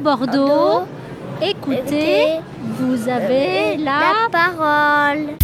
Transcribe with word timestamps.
Bordeaux, 0.00 0.86
écoutez, 1.40 2.40
vous 2.78 3.08
avez 3.08 3.76
la 3.78 4.28
parole. 4.30 5.36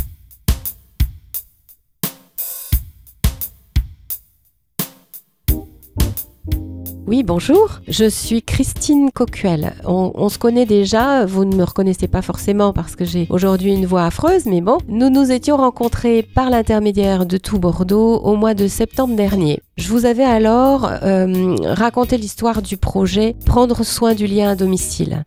Oui, 7.12 7.24
bonjour, 7.24 7.80
je 7.88 8.08
suis 8.08 8.40
Christine 8.40 9.10
Coquel. 9.10 9.74
On, 9.84 10.30
se 10.30 10.38
connaît 10.38 10.64
déjà, 10.64 11.26
vous 11.26 11.44
ne 11.44 11.54
me 11.54 11.62
reconnaissez 11.62 12.08
pas 12.08 12.22
forcément 12.22 12.72
parce 12.72 12.96
que 12.96 13.04
j'ai 13.04 13.26
aujourd'hui 13.28 13.74
une 13.74 13.84
voix 13.84 14.06
affreuse, 14.06 14.46
mais 14.46 14.62
bon, 14.62 14.78
nous 14.88 15.10
nous 15.10 15.30
étions 15.30 15.58
rencontrés 15.58 16.22
par 16.22 16.48
l'intermédiaire 16.48 17.26
de 17.26 17.36
Tout 17.36 17.58
Bordeaux 17.58 18.16
au 18.16 18.34
mois 18.36 18.54
de 18.54 18.66
septembre 18.66 19.14
dernier. 19.14 19.60
Je 19.76 19.90
vous 19.90 20.06
avais 20.06 20.24
alors 20.24 20.90
euh, 21.02 21.54
raconté 21.64 22.16
l'histoire 22.16 22.62
du 22.62 22.78
projet 22.78 23.36
Prendre 23.44 23.84
soin 23.84 24.14
du 24.14 24.26
lien 24.26 24.48
à 24.48 24.56
domicile 24.56 25.22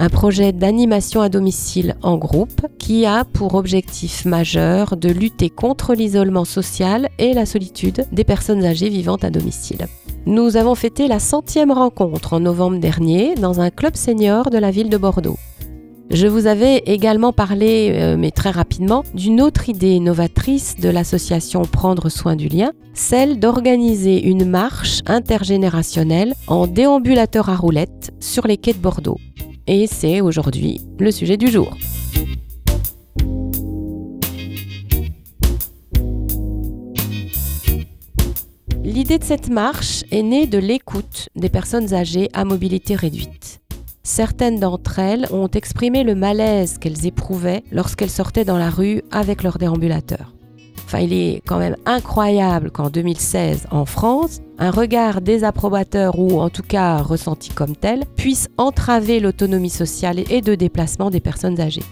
un 0.00 0.08
projet 0.08 0.52
d'animation 0.52 1.20
à 1.20 1.28
domicile 1.28 1.96
en 2.02 2.16
groupe 2.16 2.66
qui 2.78 3.04
a 3.04 3.24
pour 3.24 3.56
objectif 3.56 4.24
majeur 4.24 4.96
de 4.96 5.08
lutter 5.08 5.50
contre 5.50 5.92
l'isolement 5.92 6.44
social 6.44 7.08
et 7.18 7.34
la 7.34 7.46
solitude 7.46 8.06
des 8.12 8.22
personnes 8.22 8.64
âgées 8.64 8.90
vivant 8.90 9.16
à 9.16 9.30
domicile. 9.30 9.88
Nous 10.28 10.58
avons 10.58 10.74
fêté 10.74 11.08
la 11.08 11.20
centième 11.20 11.72
rencontre 11.72 12.34
en 12.34 12.40
novembre 12.40 12.76
dernier 12.76 13.34
dans 13.34 13.62
un 13.62 13.70
club 13.70 13.96
senior 13.96 14.50
de 14.50 14.58
la 14.58 14.70
ville 14.70 14.90
de 14.90 14.98
Bordeaux. 14.98 15.38
Je 16.10 16.26
vous 16.26 16.46
avais 16.46 16.82
également 16.84 17.32
parlé, 17.32 17.92
euh, 17.94 18.18
mais 18.18 18.30
très 18.30 18.50
rapidement, 18.50 19.04
d'une 19.14 19.40
autre 19.40 19.70
idée 19.70 19.98
novatrice 20.00 20.76
de 20.76 20.90
l'association 20.90 21.62
Prendre 21.62 22.10
soin 22.10 22.36
du 22.36 22.48
lien, 22.48 22.72
celle 22.92 23.38
d'organiser 23.38 24.22
une 24.22 24.44
marche 24.44 25.00
intergénérationnelle 25.06 26.34
en 26.46 26.66
déambulateur 26.66 27.48
à 27.48 27.56
roulettes 27.56 28.10
sur 28.20 28.46
les 28.46 28.58
quais 28.58 28.74
de 28.74 28.78
Bordeaux. 28.78 29.16
Et 29.66 29.86
c'est 29.86 30.20
aujourd'hui 30.20 30.82
le 30.98 31.10
sujet 31.10 31.38
du 31.38 31.46
jour. 31.46 31.74
L'idée 39.08 39.20
de 39.20 39.24
cette 39.24 39.48
marche 39.48 40.04
est 40.10 40.22
née 40.22 40.46
de 40.46 40.58
l'écoute 40.58 41.30
des 41.34 41.48
personnes 41.48 41.94
âgées 41.94 42.28
à 42.34 42.44
mobilité 42.44 42.94
réduite. 42.94 43.58
Certaines 44.02 44.60
d'entre 44.60 44.98
elles 44.98 45.26
ont 45.30 45.48
exprimé 45.48 46.04
le 46.04 46.14
malaise 46.14 46.76
qu'elles 46.76 47.06
éprouvaient 47.06 47.64
lorsqu'elles 47.72 48.10
sortaient 48.10 48.44
dans 48.44 48.58
la 48.58 48.68
rue 48.68 49.00
avec 49.10 49.42
leur 49.42 49.56
déambulateur. 49.56 50.34
Enfin, 50.84 50.98
il 50.98 51.14
est 51.14 51.40
quand 51.46 51.58
même 51.58 51.76
incroyable 51.86 52.70
qu'en 52.70 52.90
2016, 52.90 53.68
en 53.70 53.86
France, 53.86 54.42
un 54.58 54.70
regard 54.70 55.22
désapprobateur 55.22 56.18
ou 56.18 56.42
en 56.42 56.50
tout 56.50 56.62
cas 56.62 56.98
ressenti 56.98 57.48
comme 57.48 57.76
tel 57.76 58.04
puisse 58.14 58.48
entraver 58.58 59.20
l'autonomie 59.20 59.70
sociale 59.70 60.18
et 60.30 60.42
de 60.42 60.54
déplacement 60.54 61.08
des 61.08 61.20
personnes 61.20 61.62
âgées. 61.62 61.84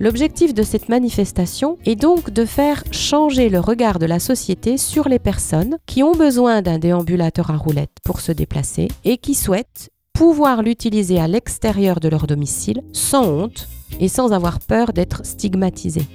L'objectif 0.00 0.54
de 0.54 0.62
cette 0.62 0.88
manifestation 0.88 1.76
est 1.84 1.96
donc 1.96 2.30
de 2.30 2.44
faire 2.44 2.84
changer 2.92 3.48
le 3.48 3.58
regard 3.58 3.98
de 3.98 4.06
la 4.06 4.20
société 4.20 4.76
sur 4.76 5.08
les 5.08 5.18
personnes 5.18 5.76
qui 5.86 6.04
ont 6.04 6.12
besoin 6.12 6.62
d'un 6.62 6.78
déambulateur 6.78 7.50
à 7.50 7.56
roulettes 7.56 7.98
pour 8.04 8.20
se 8.20 8.30
déplacer 8.30 8.86
et 9.04 9.18
qui 9.18 9.34
souhaitent 9.34 9.90
pouvoir 10.12 10.62
l'utiliser 10.62 11.18
à 11.18 11.26
l'extérieur 11.26 11.98
de 11.98 12.08
leur 12.08 12.28
domicile 12.28 12.82
sans 12.92 13.26
honte 13.26 13.68
et 13.98 14.06
sans 14.06 14.32
avoir 14.32 14.60
peur 14.60 14.92
d'être 14.92 15.26
stigmatisés. 15.26 16.06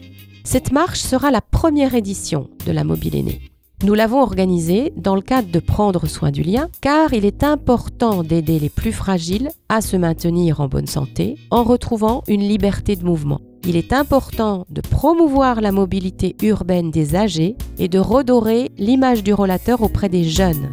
Cette 0.46 0.72
marche 0.72 1.02
sera 1.02 1.30
la 1.30 1.42
première 1.42 1.94
édition 1.94 2.50
de 2.66 2.72
la 2.72 2.86
Mobile 2.86 3.18
Aînée. 3.18 3.42
Nous 3.84 3.96
l'avons 3.96 4.22
organisée 4.22 4.94
dans 4.96 5.16
le 5.16 5.22
cadre 5.22 5.52
de 5.52 5.60
prendre 5.60 6.08
soin 6.08 6.32
du 6.32 6.42
lien, 6.42 6.70
car 6.80 7.14
il 7.14 7.26
est 7.26 7.44
important 7.44 8.24
d'aider 8.24 8.60
les 8.60 8.70
plus 8.70 8.94
fragiles 8.94 9.50
à 9.68 9.82
se 9.82 9.98
maintenir 9.98 10.62
en 10.62 10.70
bonne 10.70 10.88
santé 10.88 11.36
en 11.52 11.64
retrouvant 11.64 12.24
une 12.30 12.48
liberté 12.48 12.96
de 12.96 13.04
mouvement. 13.04 13.42
Il 13.66 13.78
est 13.78 13.94
important 13.94 14.66
de 14.70 14.82
promouvoir 14.82 15.62
la 15.62 15.72
mobilité 15.72 16.36
urbaine 16.42 16.92
des 16.92 17.16
âgés 17.16 17.56
et 17.80 17.88
de 17.88 17.98
redorer 17.98 18.72
l'image 18.78 19.24
du 19.24 19.34
rollateur 19.34 19.82
auprès 19.82 20.10
des 20.10 20.26
jeunes. 20.26 20.70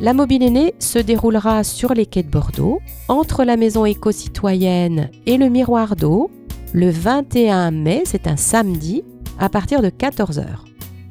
La 0.00 0.14
mobile 0.14 0.44
aînée 0.44 0.74
se 0.78 1.00
déroulera 1.00 1.64
sur 1.64 1.92
les 1.92 2.06
quais 2.06 2.22
de 2.22 2.30
Bordeaux, 2.30 2.78
entre 3.08 3.42
la 3.42 3.56
maison 3.56 3.84
éco-citoyenne 3.84 5.10
et 5.26 5.36
le 5.36 5.48
miroir 5.48 5.96
d'eau, 5.96 6.30
le 6.72 6.90
21 6.90 7.72
mai, 7.72 8.02
c'est 8.04 8.28
un 8.28 8.36
samedi, 8.36 9.02
à 9.40 9.48
partir 9.48 9.82
de 9.82 9.88
14h. 9.88 10.67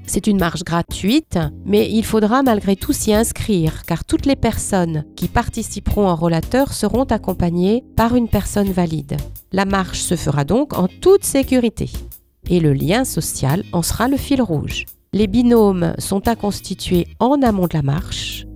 C'est 0.07 0.25
une 0.25 0.39
marche 0.39 0.63
gratuite, 0.63 1.37
mais 1.65 1.87
il 1.91 2.03
faudra 2.03 2.41
malgré 2.41 2.75
tout 2.75 2.93
s'y 2.93 3.13
inscrire, 3.13 3.83
car 3.85 4.05
toutes 4.05 4.25
les 4.25 4.35
personnes 4.35 5.03
qui 5.15 5.27
participeront 5.27 6.07
en 6.07 6.15
rollateur 6.15 6.73
seront 6.73 7.03
accompagnées 7.03 7.83
par 7.95 8.15
une 8.15 8.29
personne 8.29 8.71
valide. 8.71 9.17
La 9.51 9.65
marche 9.65 9.99
se 9.99 10.15
fera 10.15 10.45
donc 10.45 10.77
en 10.77 10.87
toute 10.87 11.23
sécurité. 11.23 11.91
Et 12.49 12.59
le 12.59 12.73
lien 12.73 13.03
social 13.03 13.63
en 13.73 13.83
sera 13.83 14.07
le 14.07 14.17
fil 14.17 14.41
rouge. 14.41 14.85
Les 15.13 15.27
binômes 15.27 15.93
sont 15.99 16.27
à 16.27 16.35
constituer 16.35 17.07
en 17.19 17.41
amont 17.41 17.67
de 17.67 17.75
la 17.75 17.83
marche 17.83 18.47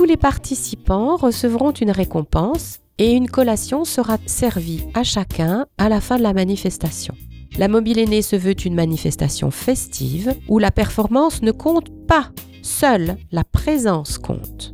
Tous 0.00 0.06
les 0.06 0.16
participants 0.16 1.16
recevront 1.16 1.72
une 1.72 1.90
récompense 1.90 2.78
et 2.96 3.12
une 3.12 3.28
collation 3.28 3.84
sera 3.84 4.16
servie 4.24 4.82
à 4.94 5.02
chacun 5.02 5.66
à 5.76 5.90
la 5.90 6.00
fin 6.00 6.16
de 6.16 6.22
la 6.22 6.32
manifestation. 6.32 7.14
La 7.58 7.68
Mobile 7.68 7.98
Aînée 7.98 8.22
se 8.22 8.34
veut 8.34 8.58
une 8.64 8.74
manifestation 8.74 9.50
festive 9.50 10.34
où 10.48 10.58
la 10.58 10.70
performance 10.70 11.42
ne 11.42 11.52
compte 11.52 11.90
pas 12.06 12.30
Seule 12.62 13.18
la 13.30 13.44
présence 13.44 14.16
compte. 14.16 14.72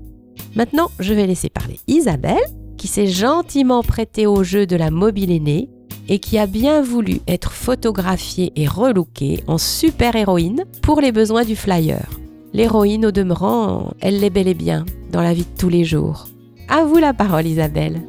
Maintenant, 0.55 0.93
je 1.01 1.13
vais 1.13 1.27
laisser 1.27 1.51
parler 1.51 1.81
Isabelle, 1.89 2.47
qui 2.79 2.87
s'est 2.87 3.09
gentiment 3.09 3.83
prêtée 3.83 4.29
au 4.29 4.45
jeu 4.45 4.65
de 4.65 4.77
la 4.77 4.93
mobile 4.93 5.33
aînée 5.33 5.69
et 6.09 6.21
qui 6.21 6.39
a 6.39 6.47
bien 6.47 6.83
voulu 6.83 7.21
être 7.27 7.51
photographiée 7.51 8.53
et 8.55 8.69
relookée 8.69 9.43
en 9.49 9.59
super-héroïne 9.59 10.67
pour 10.83 11.01
les 11.01 11.11
besoins 11.11 11.45
du 11.45 11.57
flyer. 11.57 12.07
L'héroïne, 12.53 13.07
au 13.07 13.11
demeurant, 13.11 13.91
elle 14.01 14.21
l'est 14.21 14.31
bel 14.31 14.47
et 14.47 14.55
bien 14.55 14.87
la 15.23 15.35
vie 15.35 15.45
de 15.45 15.59
tous 15.59 15.69
les 15.69 15.85
jours. 15.85 16.27
À 16.69 16.85
vous 16.85 16.99
la 16.99 17.15
parole, 17.15 17.47
Isabelle. 17.47 18.03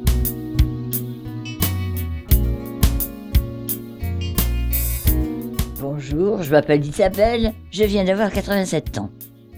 Bonjour, 5.80 6.42
je 6.42 6.50
m'appelle 6.50 6.84
Isabelle, 6.84 7.52
je 7.70 7.84
viens 7.84 8.04
d'avoir 8.04 8.32
87 8.32 8.98
ans. 8.98 9.10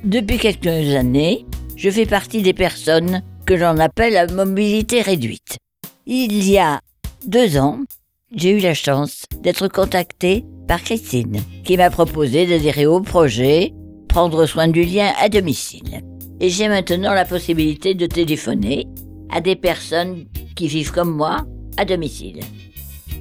Depuis 0.05 0.39
quelques 0.39 0.67
années, 0.67 1.47
je 1.77 1.91
fais 1.91 2.07
partie 2.07 2.43
des 2.43 2.55
personnes 2.55 3.23
que 3.47 3.55
l'on 3.55 3.79
appelle 3.79 4.17
à 4.17 4.27
mobilité 4.27 5.03
réduite. 5.03 5.59
Il 6.07 6.49
y 6.49 6.59
a 6.59 6.81
deux 7.27 7.57
ans, 7.57 7.81
j'ai 8.35 8.51
eu 8.51 8.61
la 8.61 8.75
chance 8.75 9.25
d'être 9.43 9.69
contactée 9.69 10.45
par 10.67 10.83
Christine, 10.83 11.41
qui 11.65 11.77
m'a 11.77 11.91
proposé 11.91 12.47
d'adhérer 12.47 12.87
au 12.87 13.01
projet 13.01 13.73
Prendre 14.09 14.45
soin 14.45 14.67
du 14.67 14.83
lien 14.83 15.13
à 15.21 15.29
domicile. 15.29 16.03
Et 16.41 16.49
j'ai 16.49 16.69
maintenant 16.69 17.13
la 17.13 17.25
possibilité 17.25 17.95
de 17.95 18.07
téléphoner 18.07 18.87
à 19.31 19.41
des 19.41 19.57
personnes 19.57 20.27
qui 20.57 20.67
vivent 20.67 20.93
comme 20.93 21.15
moi 21.15 21.47
à 21.77 21.85
domicile. 21.85 22.41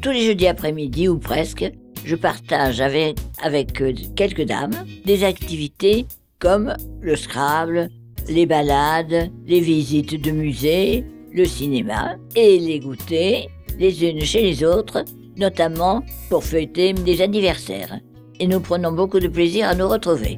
Tous 0.02 0.12
les 0.12 0.26
jeudis 0.26 0.48
après-midi 0.48 1.08
ou 1.08 1.20
presque, 1.20 1.70
je 2.06 2.16
partage 2.16 2.80
avec, 2.80 3.82
euh, 3.82 3.94
quelques 4.16 4.46
dames 4.46 4.86
des 5.06 5.24
activités 5.24 6.06
comme 6.40 6.74
le 7.02 7.16
Scrabble, 7.16 7.90
les 8.30 8.46
balades, 8.46 9.30
les 9.46 9.60
visites 9.60 10.22
de 10.22 10.32
musées, 10.32 11.04
le 11.34 11.46
cinéma 11.46 12.16
et 12.36 12.58
les 12.60 12.80
goûters 12.80 13.50
les 13.80 14.04
unes 14.04 14.22
chez 14.22 14.42
les 14.42 14.64
autres, 14.64 15.04
notamment 15.38 16.04
pour 16.30 16.44
fêter 16.44 16.94
des 16.94 17.22
anniversaires. 17.22 18.00
Et 18.40 18.48
nous 18.48 18.60
prenons 18.60 18.92
beaucoup 18.92 19.20
de 19.20 19.28
plaisir 19.28 19.68
à 19.68 19.76
nous 19.76 19.88
retrouver. 19.88 20.38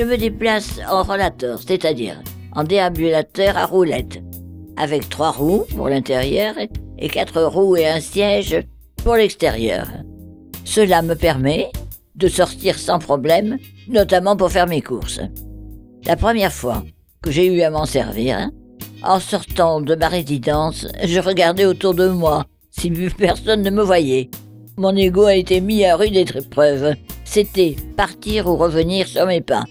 Je 0.00 0.06
me 0.06 0.16
déplace 0.16 0.80
en 0.88 1.02
rollator, 1.02 1.58
c'est-à-dire 1.58 2.22
en 2.56 2.64
déambulateur 2.64 3.58
à 3.58 3.66
roulettes, 3.66 4.22
avec 4.78 5.10
trois 5.10 5.30
roues 5.30 5.66
pour 5.76 5.90
l'intérieur 5.90 6.54
et 6.98 7.08
quatre 7.10 7.42
roues 7.42 7.76
et 7.76 7.86
un 7.86 8.00
siège 8.00 8.64
pour 9.04 9.16
l'extérieur. 9.16 9.86
Cela 10.64 11.02
me 11.02 11.14
permet 11.14 11.70
de 12.14 12.28
sortir 12.28 12.78
sans 12.78 12.98
problème, 12.98 13.58
notamment 13.88 14.38
pour 14.38 14.50
faire 14.50 14.66
mes 14.66 14.80
courses. 14.80 15.20
La 16.06 16.16
première 16.16 16.54
fois 16.54 16.82
que 17.20 17.30
j'ai 17.30 17.54
eu 17.54 17.60
à 17.60 17.68
m'en 17.68 17.84
servir, 17.84 18.48
en 19.02 19.20
sortant 19.20 19.82
de 19.82 19.94
ma 19.96 20.08
résidence, 20.08 20.86
je 21.04 21.20
regardais 21.20 21.66
autour 21.66 21.92
de 21.92 22.08
moi 22.08 22.46
si 22.70 22.90
personne 23.18 23.60
ne 23.60 23.70
me 23.70 23.82
voyait. 23.82 24.30
Mon 24.78 24.96
ego 24.96 25.24
a 25.24 25.34
été 25.34 25.60
mis 25.60 25.84
à 25.84 25.94
rude 25.94 26.16
épreuve. 26.16 26.94
C'était 27.26 27.76
partir 27.98 28.46
ou 28.46 28.56
revenir 28.56 29.06
sur 29.06 29.26
mes 29.26 29.42
pas. 29.42 29.64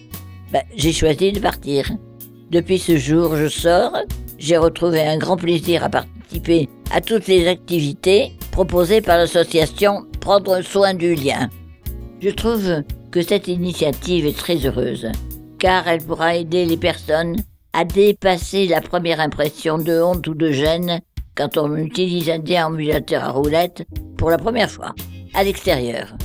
Ben, 0.52 0.64
j'ai 0.76 0.94
choisi 0.94 1.32
de 1.32 1.40
partir. 1.40 1.92
Depuis 2.50 2.80
ce 2.80 2.98
jour, 2.98 3.36
je 3.36 3.48
sors. 3.48 3.96
J'ai 4.40 4.58
retrouvé 4.58 5.02
un 5.02 5.18
grand 5.18 5.38
plaisir 5.38 5.84
à 5.84 5.90
participer 5.90 6.68
à 6.92 7.02
toutes 7.02 7.28
les 7.28 7.48
activités 7.48 8.34
proposées 8.52 9.02
par 9.02 9.18
l'association 9.18 10.06
Prendre 10.22 10.62
soin 10.62 10.94
du 10.94 11.16
lien. 11.16 11.50
Je 12.20 12.30
trouve 12.30 12.84
que 13.12 13.22
cette 13.22 13.48
initiative 13.48 14.26
est 14.26 14.38
très 14.38 14.66
heureuse, 14.66 15.08
car 15.60 15.88
elle 15.88 16.04
pourra 16.04 16.36
aider 16.36 16.66
les 16.66 16.78
personnes 16.78 17.38
à 17.74 17.86
dépasser 17.86 18.68
la 18.68 18.82
première 18.82 19.20
impression 19.20 19.78
de 19.78 20.02
honte 20.02 20.28
ou 20.28 20.34
de 20.34 20.52
gêne 20.52 21.00
quand 21.36 21.58
on 21.58 21.76
utilise 21.78 22.30
un 22.30 22.40
déambulateur 22.40 23.24
à 23.24 23.32
roulettes 23.32 23.86
pour 24.18 24.30
la 24.30 24.38
première 24.38 24.70
fois, 24.70 24.94
à 25.34 25.44
l'extérieur. 25.44 26.16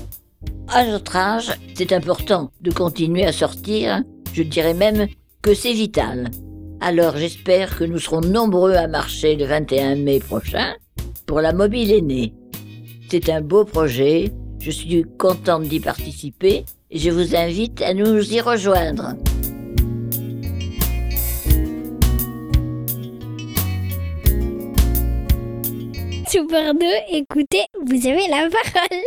À 0.69 0.85
notre 0.85 1.15
âge, 1.17 1.53
c'est 1.75 1.93
important 1.93 2.51
de 2.63 2.73
continuer 2.73 3.25
à 3.25 3.33
sortir, 3.33 4.03
je 4.35 4.43
dirais 4.43 4.75
même 4.75 5.07
que 5.43 5.55
c'est 5.55 5.73
vital. 5.73 6.29
Alors 6.81 7.17
j'espère 7.17 7.79
que 7.79 7.85
nous 7.85 8.01
serons 8.01 8.21
nombreux 8.21 8.75
à 8.75 8.89
marcher 8.89 9.37
le 9.37 9.45
21 9.45 9.95
mai 9.95 10.19
prochain 10.19 10.75
pour 11.25 11.41
la 11.41 11.53
mobile 11.53 11.93
aînée. 11.93 12.35
C'est 13.09 13.29
un 13.31 13.41
beau 13.41 13.65
projet, 13.65 14.33
je 14.59 14.73
suis 14.73 15.05
contente 15.19 15.63
d'y 15.63 15.79
participer 15.79 16.65
et 16.91 16.99
je 16.99 17.11
vous 17.11 17.37
invite 17.37 17.81
à 17.81 17.95
nous 17.95 18.33
y 18.33 18.41
rejoindre. 18.41 19.15
Super 26.29 26.75
2, 26.75 26.87
écoutez, 27.13 27.67
vous 27.87 28.09
avez 28.09 28.27
la 28.29 28.49
parole. 28.51 29.01